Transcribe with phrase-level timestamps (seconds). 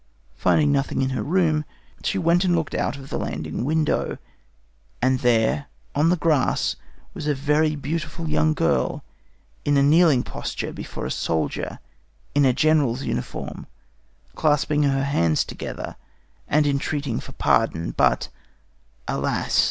[0.35, 1.63] Finding nothing in her room,
[2.03, 4.17] she went and looked out of the landing window,
[4.99, 6.75] "and there, on the grass,
[7.13, 9.03] was a very beautiful young girl
[9.63, 11.77] in a kneeling posture before a soldier,
[12.33, 13.67] in a General's uniform,
[14.33, 15.95] clasping her hands together
[16.47, 18.29] and entreating for pardon; but,
[19.07, 19.59] alas!